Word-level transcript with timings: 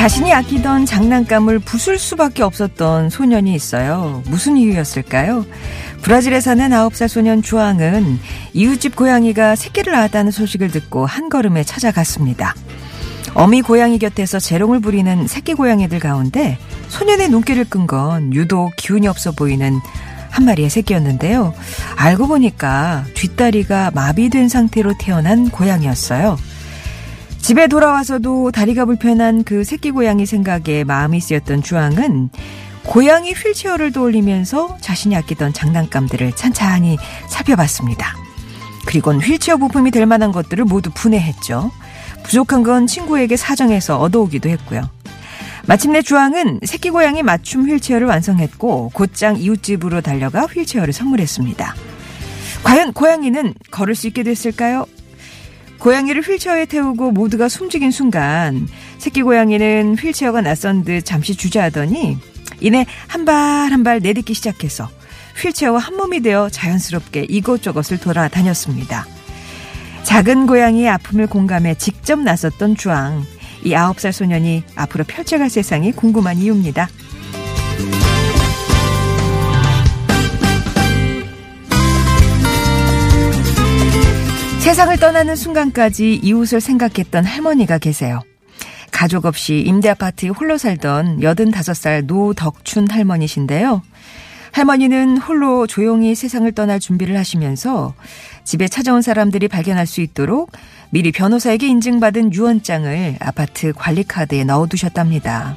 자신이 0.00 0.32
아끼던 0.32 0.86
장난감을 0.86 1.58
부술 1.58 1.98
수밖에 1.98 2.42
없었던 2.42 3.10
소년이 3.10 3.52
있어요. 3.54 4.22
무슨 4.28 4.56
이유였을까요? 4.56 5.44
브라질에 6.00 6.40
사는 6.40 6.70
9살 6.70 7.06
소년 7.06 7.42
주앙은 7.42 8.18
이웃집 8.54 8.96
고양이가 8.96 9.56
새끼를 9.56 9.92
낳았다는 9.92 10.30
소식을 10.30 10.70
듣고 10.70 11.04
한 11.04 11.28
걸음에 11.28 11.64
찾아갔습니다. 11.64 12.54
어미 13.34 13.60
고양이 13.60 13.98
곁에서 13.98 14.40
재롱을 14.40 14.80
부리는 14.80 15.26
새끼 15.26 15.52
고양이들 15.52 15.98
가운데 16.00 16.56
소년의 16.88 17.28
눈길을 17.28 17.66
끈 17.66 17.86
건 17.86 18.32
유독 18.32 18.72
기운이 18.76 19.06
없어 19.06 19.32
보이는 19.32 19.78
한 20.30 20.46
마리의 20.46 20.70
새끼였는데요. 20.70 21.52
알고 21.96 22.26
보니까 22.26 23.04
뒷다리가 23.12 23.90
마비된 23.90 24.48
상태로 24.48 24.94
태어난 24.98 25.50
고양이였어요. 25.50 26.38
집에 27.42 27.66
돌아와서도 27.66 28.52
다리가 28.52 28.84
불편한 28.84 29.42
그 29.44 29.64
새끼 29.64 29.90
고양이 29.90 30.26
생각에 30.26 30.84
마음이 30.84 31.20
쓰였던 31.20 31.62
주앙은 31.62 32.30
고양이 32.84 33.32
휠체어를 33.32 33.92
떠올리면서 33.92 34.76
자신이 34.80 35.16
아끼던 35.16 35.52
장난감들을 35.52 36.32
찬찬히 36.32 36.98
살펴봤습니다. 37.28 38.14
그리곤 38.86 39.20
휠체어 39.20 39.56
부품이 39.56 39.90
될 39.90 40.06
만한 40.06 40.32
것들을 40.32 40.64
모두 40.64 40.90
분해했죠. 40.90 41.70
부족한 42.22 42.62
건 42.62 42.86
친구에게 42.86 43.36
사정해서 43.36 43.98
얻어오기도 43.98 44.48
했고요. 44.48 44.88
마침내 45.66 46.02
주앙은 46.02 46.60
새끼 46.64 46.90
고양이 46.90 47.22
맞춤 47.22 47.68
휠체어를 47.68 48.06
완성했고 48.06 48.90
곧장 48.94 49.36
이웃집으로 49.36 50.00
달려가 50.00 50.42
휠체어를 50.42 50.92
선물했습니다. 50.92 51.74
과연 52.64 52.92
고양이는 52.92 53.54
걸을 53.70 53.94
수 53.94 54.06
있게 54.06 54.22
됐을까요? 54.22 54.86
고양이를 55.80 56.22
휠체어에 56.22 56.66
태우고 56.66 57.10
모두가 57.12 57.48
숨죽인 57.48 57.90
순간 57.90 58.68
새끼 58.98 59.22
고양이는 59.22 59.96
휠체어가 59.98 60.42
낯선 60.42 60.84
듯 60.84 61.02
잠시 61.04 61.34
주저하더니 61.34 62.18
이내 62.60 62.86
한 63.08 63.24
발 63.24 63.72
한 63.72 63.82
발 63.82 64.00
내딛기 64.00 64.34
시작해서 64.34 64.88
휠체어와 65.42 65.78
한 65.78 65.96
몸이 65.96 66.20
되어 66.20 66.48
자연스럽게 66.50 67.26
이곳저곳을 67.28 67.98
돌아다녔습니다. 67.98 69.06
작은 70.02 70.46
고양이의 70.46 70.88
아픔을 70.90 71.26
공감해 71.26 71.76
직접 71.76 72.18
나섰던 72.20 72.76
주앙. 72.76 73.24
이 73.64 73.74
아홉 73.74 74.00
살 74.00 74.12
소년이 74.12 74.64
앞으로 74.74 75.04
펼쳐갈 75.04 75.48
세상이 75.50 75.92
궁금한 75.92 76.38
이유입니다. 76.38 76.88
세상을 84.70 84.98
떠나는 84.98 85.34
순간까지 85.34 86.20
이웃을 86.22 86.60
생각했던 86.60 87.24
할머니가 87.24 87.78
계세요. 87.78 88.20
가족 88.92 89.24
없이 89.26 89.64
임대 89.66 89.88
아파트에 89.88 90.28
홀로 90.28 90.58
살던 90.58 91.18
85살 91.18 92.04
노덕춘 92.06 92.88
할머니신데요. 92.88 93.82
할머니는 94.52 95.16
홀로 95.16 95.66
조용히 95.66 96.14
세상을 96.14 96.52
떠날 96.52 96.78
준비를 96.78 97.18
하시면서 97.18 97.94
집에 98.44 98.68
찾아온 98.68 99.02
사람들이 99.02 99.48
발견할 99.48 99.88
수 99.88 100.02
있도록 100.02 100.52
미리 100.90 101.10
변호사에게 101.10 101.66
인증받은 101.66 102.32
유언장을 102.32 103.16
아파트 103.18 103.72
관리카드에 103.72 104.44
넣어두셨답니다. 104.44 105.56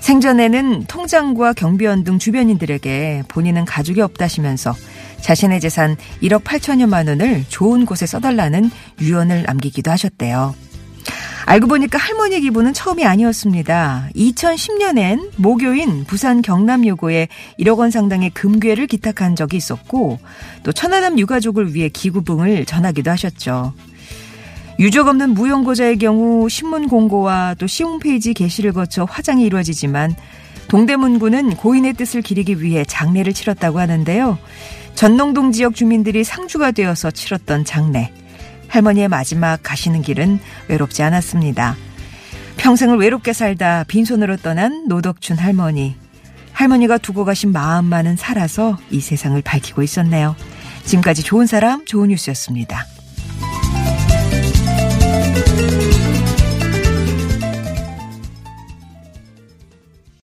생전에는 0.00 0.84
통장과 0.84 1.54
경비원 1.54 2.04
등 2.04 2.18
주변인들에게 2.18 3.24
본인은 3.28 3.64
가족이 3.64 4.02
없다시면서 4.02 4.74
자신의 5.20 5.60
재산 5.60 5.96
1억 6.22 6.44
8천여만 6.44 7.08
원을 7.08 7.44
좋은 7.48 7.86
곳에 7.86 8.06
써달라는 8.06 8.70
유언을 9.00 9.44
남기기도 9.44 9.90
하셨대요. 9.90 10.54
알고 11.46 11.66
보니까 11.66 11.98
할머니 11.98 12.40
기분은 12.40 12.72
처음이 12.74 13.04
아니었습니다. 13.04 14.10
2010년엔 14.14 15.30
모교인 15.36 16.04
부산 16.04 16.42
경남여고에 16.42 17.28
1억 17.58 17.78
원 17.78 17.90
상당의 17.90 18.30
금괴를 18.30 18.86
기탁한 18.86 19.34
적이 19.36 19.56
있었고 19.56 20.18
또 20.62 20.72
천안함 20.72 21.18
유가족을 21.18 21.74
위해 21.74 21.88
기부금을 21.88 22.66
전하기도 22.66 23.10
하셨죠. 23.10 23.72
유족 24.80 25.08
없는 25.08 25.34
무용고자의 25.34 25.98
경우 25.98 26.48
신문 26.48 26.88
공고와 26.88 27.54
또 27.58 27.66
시홈페이지 27.66 28.32
게시를 28.32 28.72
거쳐 28.72 29.04
화장이 29.04 29.44
이루어지지만 29.44 30.16
동대문구는 30.68 31.56
고인의 31.56 31.92
뜻을 31.92 32.22
기리기 32.22 32.62
위해 32.62 32.82
장례를 32.86 33.34
치렀다고 33.34 33.78
하는데요. 33.78 34.38
전농동 34.94 35.52
지역 35.52 35.74
주민들이 35.74 36.24
상주가 36.24 36.70
되어서 36.70 37.10
치렀던 37.10 37.66
장례. 37.66 38.10
할머니의 38.68 39.08
마지막 39.08 39.58
가시는 39.62 40.00
길은 40.00 40.38
외롭지 40.68 41.02
않았습니다. 41.02 41.76
평생을 42.56 42.96
외롭게 42.96 43.34
살다 43.34 43.84
빈손으로 43.84 44.38
떠난 44.38 44.88
노덕춘 44.88 45.36
할머니. 45.36 45.94
할머니가 46.52 46.96
두고 46.96 47.26
가신 47.26 47.52
마음만은 47.52 48.16
살아서 48.16 48.78
이 48.90 49.00
세상을 49.00 49.42
밝히고 49.42 49.82
있었네요. 49.82 50.36
지금까지 50.84 51.22
좋은 51.22 51.46
사람, 51.46 51.84
좋은 51.84 52.08
뉴스였습니다. 52.08 52.86